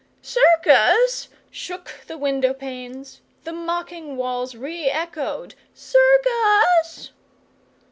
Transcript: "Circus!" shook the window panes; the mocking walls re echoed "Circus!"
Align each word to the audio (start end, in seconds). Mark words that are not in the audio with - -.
"Circus!" 0.23 1.27
shook 1.51 2.01
the 2.07 2.17
window 2.17 2.55
panes; 2.55 3.21
the 3.43 3.51
mocking 3.53 4.17
walls 4.17 4.55
re 4.55 4.89
echoed 4.89 5.53
"Circus!" 5.75 7.11